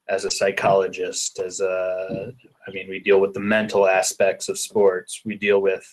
[0.10, 2.34] as a psychologist, as a,
[2.68, 5.22] I mean, we deal with the mental aspects of sports.
[5.24, 5.88] We deal with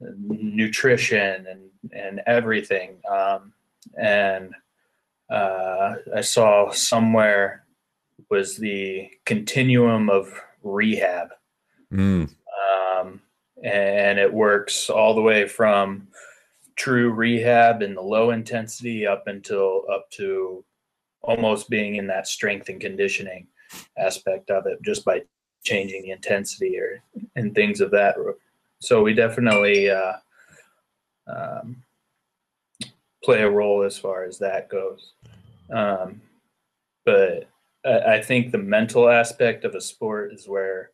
[0.00, 2.96] nutrition and and everything.
[3.08, 3.52] Um,
[3.98, 4.54] and
[5.30, 7.64] uh, I saw somewhere
[8.28, 10.32] was the continuum of
[10.62, 11.28] rehab.
[11.92, 12.30] Mm.
[13.64, 16.08] And it works all the way from
[16.76, 20.64] true rehab in the low intensity up until up to
[21.22, 23.46] almost being in that strength and conditioning
[23.98, 25.22] aspect of it just by
[25.62, 27.02] changing the intensity or
[27.36, 28.16] and things of that
[28.80, 30.14] so we definitely uh,
[31.26, 31.82] um,
[33.22, 35.12] play a role as far as that goes.
[35.72, 36.22] Um,
[37.04, 37.48] but
[37.84, 40.90] I, I, think the mental aspect of a sport is where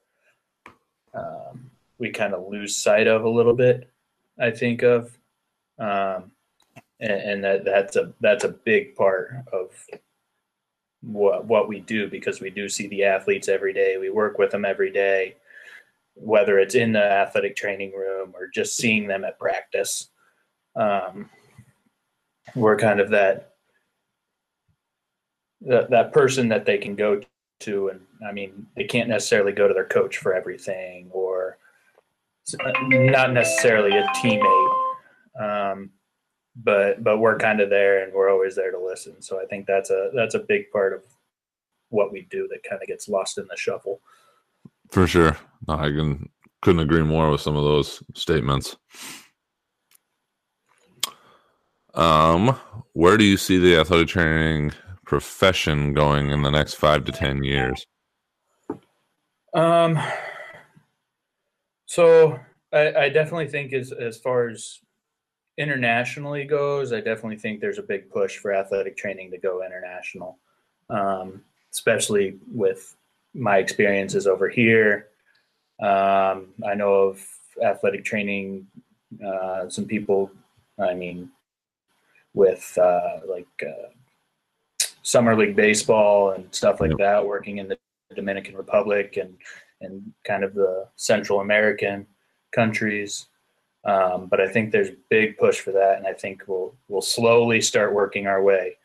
[1.14, 3.90] um, we kind of lose sight of a little bit.
[4.38, 5.16] I think of,
[5.78, 6.30] um,
[7.00, 9.70] and, and, that that's a that's a big part of
[11.02, 13.96] what what we do because we do see the athletes every day.
[13.98, 15.36] We work with them every day,
[16.14, 20.08] whether it's in the athletic training room or just seeing them at practice.
[20.74, 21.30] Um,
[22.54, 23.54] we're kind of that
[25.62, 27.20] that that person that they can go
[27.60, 31.25] to, and I mean, they can't necessarily go to their coach for everything, or
[32.54, 34.72] not necessarily a teammate.
[35.38, 35.90] Um,
[36.56, 39.20] but but we're kind of there and we're always there to listen.
[39.20, 41.02] So i think that's a that's a big part of
[41.90, 44.00] what we do that kind of gets lost in the shuffle.
[44.90, 45.36] For sure.
[45.68, 46.28] No, i can
[46.62, 48.76] couldn't agree more with some of those statements.
[51.94, 52.58] Um
[52.94, 54.72] where do you see the athletic training
[55.04, 57.86] profession going in the next five to ten years?
[59.52, 59.98] Um
[61.86, 62.38] so
[62.72, 64.80] i, I definitely think as as far as
[65.58, 70.38] internationally goes, I definitely think there's a big push for athletic training to go international,
[70.90, 72.96] um, especially with
[73.34, 75.08] my experiences over here.
[75.80, 77.26] Um, I know of
[77.62, 78.66] athletic training,
[79.24, 80.30] uh, some people,
[80.78, 81.30] I mean,
[82.34, 83.88] with uh, like uh,
[85.02, 87.78] summer league baseball and stuff like that, working in the
[88.14, 89.34] Dominican Republic and
[89.80, 92.06] and kind of the Central American
[92.54, 93.26] countries.
[93.84, 97.60] Um, but I think there's big push for that, and I think we'll we'll slowly
[97.60, 98.76] start working our way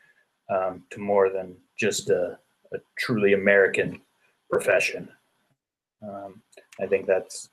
[0.49, 2.37] um, to more than just a,
[2.73, 3.99] a truly American
[4.51, 5.09] profession.
[6.03, 6.41] Um,
[6.79, 7.49] I think that's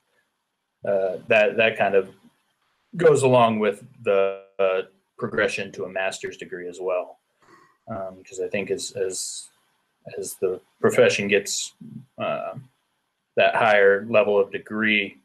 [0.87, 2.09] uh, that that kind of
[2.97, 4.81] goes along with the uh,
[5.17, 7.19] progression to a master's degree as well,
[8.17, 9.49] because um, I think as as
[10.17, 11.73] as the profession gets
[12.17, 12.53] uh,
[13.39, 15.15] that higher level of degree,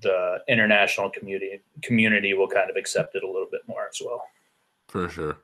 [0.00, 4.22] the international community community will kind of accept it a little bit more as well.
[4.88, 5.38] For sure.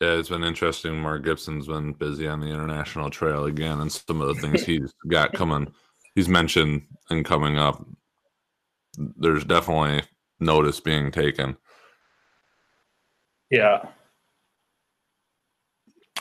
[0.00, 1.00] Yeah, it's been interesting.
[1.00, 4.94] Mark Gibson's been busy on the international trail again, and some of the things he's
[5.08, 5.72] got coming,
[6.14, 7.84] he's mentioned and coming up.
[8.96, 10.02] There's definitely
[10.38, 11.56] notice being taken.
[13.50, 13.86] Yeah.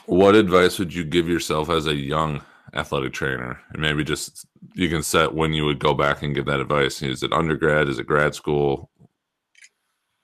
[0.07, 2.41] What advice would you give yourself as a young
[2.73, 3.59] athletic trainer?
[3.73, 7.01] And maybe just you can set when you would go back and give that advice.
[7.01, 7.87] Is it undergrad?
[7.87, 8.89] Is it grad school?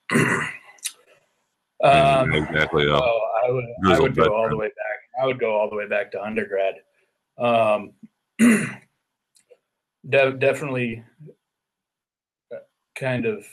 [1.84, 2.88] um, exactly.
[2.88, 5.22] Oh, I would, I would go all the way back.
[5.22, 6.76] I would go all the way back to undergrad.
[7.38, 7.94] Um,
[8.40, 8.78] de-
[10.34, 11.04] definitely
[12.54, 12.58] uh,
[12.96, 13.46] kind of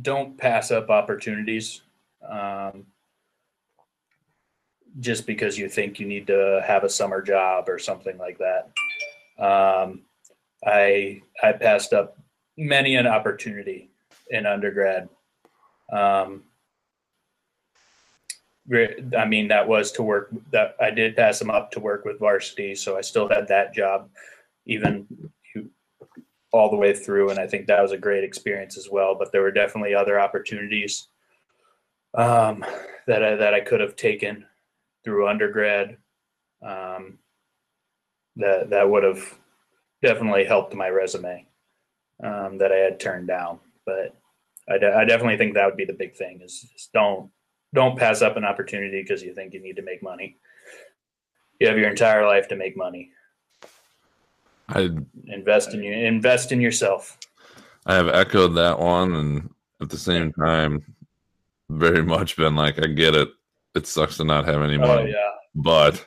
[0.00, 1.82] don't pass up opportunities.
[2.28, 2.86] Um,
[5.00, 8.70] just because you think you need to have a summer job or something like that.
[9.38, 10.02] Um,
[10.64, 12.18] I I passed up
[12.56, 13.90] many an opportunity
[14.30, 15.08] in undergrad.
[15.92, 16.44] Um,
[19.18, 20.30] I mean, that was to work.
[20.52, 23.74] That I did pass them up to work with varsity, so I still had that
[23.74, 24.08] job,
[24.66, 25.06] even
[26.52, 27.30] all the way through.
[27.30, 29.14] And I think that was a great experience as well.
[29.14, 31.08] But there were definitely other opportunities
[32.14, 32.64] um,
[33.06, 34.44] that I, that I could have taken
[35.04, 35.96] through undergrad.
[36.62, 37.18] Um,
[38.36, 39.38] that that would have
[40.02, 41.46] definitely helped my resume
[42.22, 43.58] um, that I had turned down.
[43.84, 44.16] But
[44.68, 47.30] I, de- I, definitely think that would be the big thing is, don't
[47.74, 50.36] don't pass up an opportunity because you think you need to make money.
[51.58, 53.10] You have your entire life to make money.
[54.68, 54.90] I
[55.26, 57.18] invest in you invest in yourself.
[57.86, 59.50] I have echoed that one and
[59.80, 60.94] at the same time
[61.68, 63.28] very much been like I get it
[63.74, 65.02] it sucks to not have any oh, money.
[65.02, 65.30] Oh, yeah.
[65.54, 66.06] But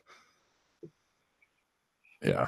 [2.21, 2.47] yeah.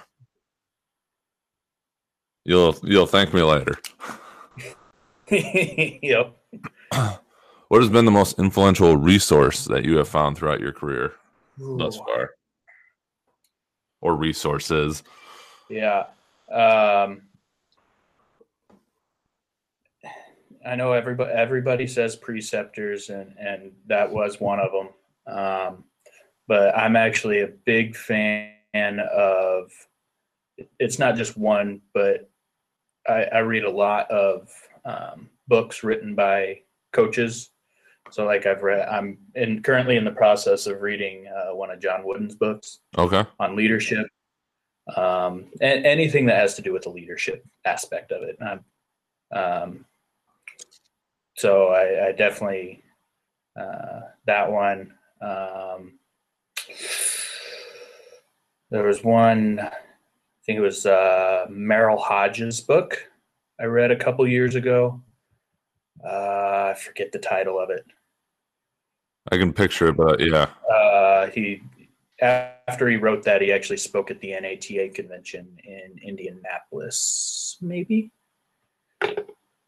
[2.45, 3.77] You'll you'll thank me later.
[5.29, 6.35] yep.
[7.69, 11.15] What has been the most influential resource that you have found throughout your career
[11.61, 11.77] Ooh.
[11.77, 12.31] thus far?
[13.99, 15.03] Or resources?
[15.69, 16.05] Yeah.
[16.49, 17.23] Um,
[20.65, 24.89] I know everybody everybody says preceptors and and that was one of them.
[25.27, 25.83] Um,
[26.47, 29.71] but I'm actually a big fan of.
[30.79, 32.29] It's not just one, but
[33.07, 34.49] I, I read a lot of
[34.85, 36.61] um, books written by
[36.93, 37.51] coaches.
[38.09, 41.79] So, like I've read, I'm in currently in the process of reading uh, one of
[41.79, 42.79] John Wooden's books.
[42.97, 43.25] Okay.
[43.39, 44.07] On leadership,
[44.95, 48.37] um, and anything that has to do with the leadership aspect of it.
[49.35, 49.85] Um,
[51.35, 52.83] so I, I definitely
[53.59, 54.93] uh, that one.
[55.21, 55.99] Um,
[58.69, 59.71] there was one, I
[60.45, 63.07] think it was uh, Merril Hoge's book
[63.59, 65.01] I read a couple years ago.
[66.03, 67.85] Uh, I forget the title of it.
[69.31, 70.47] I can picture it, but yeah.
[70.71, 71.61] Uh, he
[72.21, 78.11] after he wrote that, he actually spoke at the NATA convention in Indianapolis, maybe.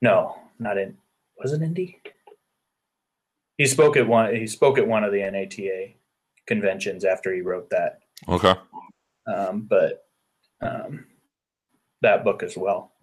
[0.01, 0.97] No, not in.
[1.37, 2.01] Was it Indy?
[3.59, 4.33] He spoke at one.
[4.33, 5.89] He spoke at one of the NATA
[6.47, 7.99] conventions after he wrote that.
[8.29, 8.55] Okay.
[9.27, 10.05] Um, but
[10.61, 11.05] um,
[12.01, 12.93] that book as well.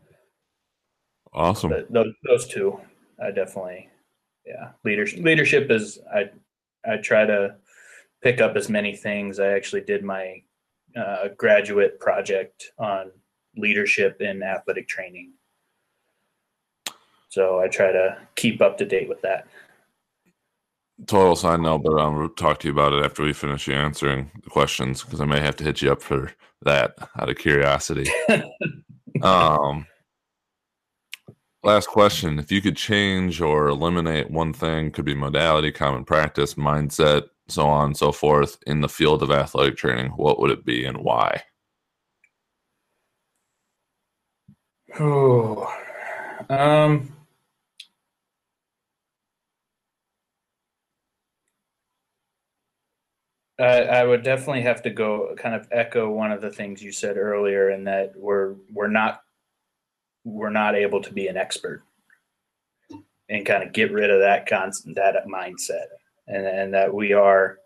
[1.35, 1.69] Awesome.
[1.69, 2.81] But those, those two,
[3.23, 3.91] I definitely,
[4.47, 4.71] yeah.
[4.83, 6.31] Leadership leadership is I
[6.91, 7.57] I try to
[8.23, 9.39] pick up as many things.
[9.39, 10.43] I actually did my
[10.97, 13.11] uh, graduate project on
[13.59, 15.35] leadership in athletic training.
[17.29, 19.49] So I try to keep up to date with that.
[21.05, 23.75] Total side note, but um, we'll talk to you about it after we finish you
[23.75, 26.33] answering the questions because I may have to hit you up for
[26.63, 28.11] that out of curiosity.
[29.23, 29.87] um,
[31.63, 36.55] last question: If you could change or eliminate one thing, could be modality, common practice,
[36.55, 40.65] mindset, so on and so forth, in the field of athletic training, what would it
[40.65, 41.43] be and why?
[44.99, 45.71] Oh,
[46.49, 47.16] um,
[53.59, 56.93] I, I would definitely have to go kind of echo one of the things you
[56.93, 59.23] said earlier, in that we're we're not
[60.25, 61.83] we're not able to be an expert,
[63.29, 65.87] and kind of get rid of that constant that mindset,
[66.27, 67.59] and and that we are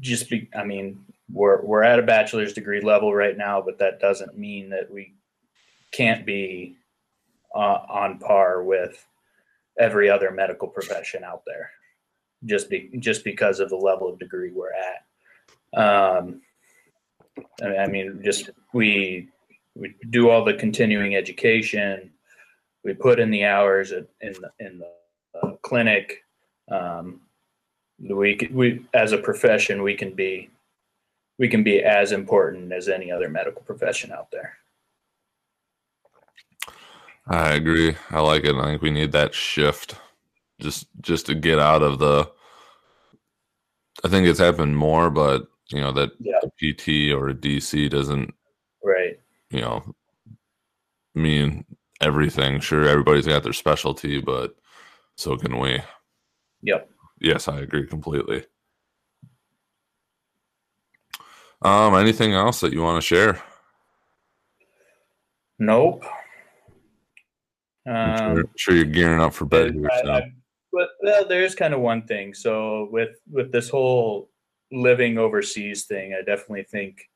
[0.00, 0.48] just be.
[0.56, 4.70] I mean, we're we're at a bachelor's degree level right now, but that doesn't mean
[4.70, 5.14] that we
[5.92, 6.76] can't be
[7.54, 9.06] uh, on par with
[9.78, 11.70] every other medical profession out there
[12.46, 15.78] just be just because of the level of degree we're at.
[15.78, 16.40] Um,
[17.62, 19.28] I mean, just we
[19.74, 22.10] we do all the continuing education.
[22.84, 24.92] We put in the hours in the, in the
[25.42, 26.24] uh, clinic.
[26.70, 27.20] Um,
[27.98, 30.50] we we as a profession we can be
[31.38, 34.56] we can be as important as any other medical profession out there.
[37.28, 37.96] I agree.
[38.10, 38.54] I like it.
[38.54, 39.96] I think we need that shift
[40.60, 42.30] just just to get out of the
[44.04, 46.38] I think it's happened more, but you know that yeah.
[46.42, 48.34] a PT or a DC doesn't
[48.82, 49.18] right.
[49.50, 49.94] You know,
[51.14, 51.64] mean
[52.00, 52.60] everything.
[52.60, 54.56] Sure, everybody's got their specialty, but
[55.16, 55.80] so can we.
[56.62, 56.90] Yep.
[57.20, 58.44] Yes, I agree completely.
[61.62, 63.42] Um, anything else that you want to share?
[65.58, 66.04] Nope.
[67.86, 69.88] I'm sure, um, sure, you're gearing up for bed here.
[70.02, 70.12] So.
[70.12, 70.32] I,
[70.76, 72.34] but well, there's kind of one thing.
[72.34, 74.28] So with with this whole
[74.70, 77.08] living overseas thing, I definitely think,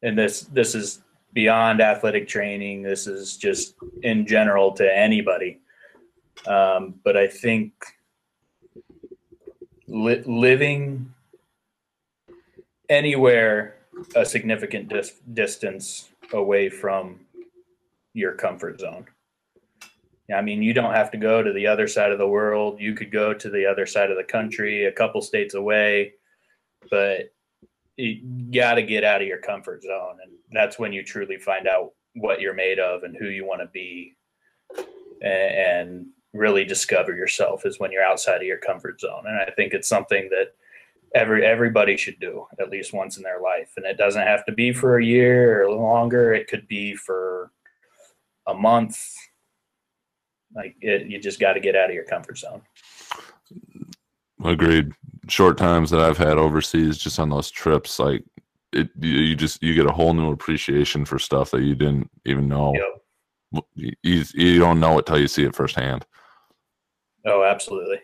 [0.00, 1.02] and this this is
[1.32, 2.82] beyond athletic training.
[2.82, 5.58] This is just in general to anybody.
[6.46, 7.72] Um, but I think
[9.88, 11.12] li- living
[12.88, 13.78] anywhere
[14.14, 17.18] a significant dis- distance away from
[18.12, 19.06] your comfort zone
[20.32, 22.80] I mean, you don't have to go to the other side of the world.
[22.80, 26.14] You could go to the other side of the country, a couple states away,
[26.90, 27.32] but
[27.96, 28.22] you
[28.52, 30.16] got to get out of your comfort zone.
[30.22, 33.60] And that's when you truly find out what you're made of and who you want
[33.60, 34.16] to be
[35.20, 39.24] and really discover yourself is when you're outside of your comfort zone.
[39.26, 40.54] And I think it's something that
[41.14, 43.72] every everybody should do at least once in their life.
[43.76, 46.34] And it doesn't have to be for a year or longer.
[46.34, 47.52] It could be for
[48.46, 49.00] a month,
[50.54, 52.62] like it, you just got to get out of your comfort zone.
[54.44, 54.92] Agreed.
[55.28, 58.22] Short times that I've had overseas, just on those trips, like
[58.72, 62.48] it, you just you get a whole new appreciation for stuff that you didn't even
[62.48, 62.74] know.
[62.74, 63.64] Yep.
[64.02, 66.04] You, you don't know it till you see it firsthand.
[67.26, 68.00] Oh, absolutely.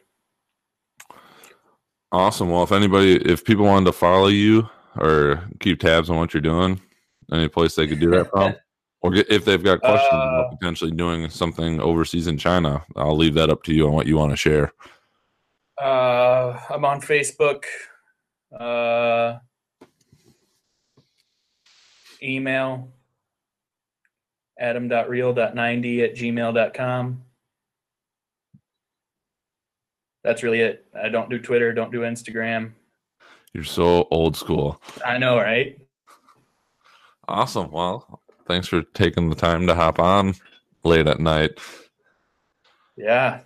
[2.13, 2.51] Awesome.
[2.51, 6.41] Well, if anybody, if people wanted to follow you or keep tabs on what you're
[6.41, 6.81] doing,
[7.33, 8.55] any place they could do that from?
[9.03, 13.35] Or if they've got questions uh, about potentially doing something overseas in China, I'll leave
[13.35, 14.73] that up to you on what you want to share.
[15.81, 17.65] Uh, I'm on Facebook.
[18.53, 19.39] Uh,
[22.23, 22.89] email
[24.59, 27.25] adam.real.90 at gmail.com.
[30.23, 30.87] That's really it.
[30.95, 32.73] I don't do Twitter, don't do Instagram.
[33.55, 34.81] You're so old school.
[35.05, 35.79] I know, right?
[37.27, 37.71] Awesome.
[37.71, 38.20] Well,
[38.51, 40.35] thanks for taking the time to hop on.
[40.83, 41.53] late at night
[42.97, 43.41] Yeah,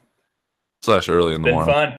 [0.82, 1.74] slash early in the morning.
[1.74, 1.96] fun.